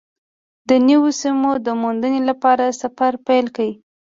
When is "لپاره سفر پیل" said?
2.29-3.45